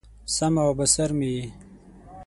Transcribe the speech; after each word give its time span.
سمع 0.35 0.61
او 0.65 0.71
بصر 0.79 1.09
مې 1.17 1.29
یې 1.35 1.45